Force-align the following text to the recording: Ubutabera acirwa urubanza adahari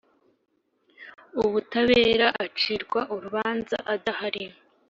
Ubutabera 1.43 2.27
acirwa 2.45 3.01
urubanza 3.13 3.77
adahari 3.93 4.45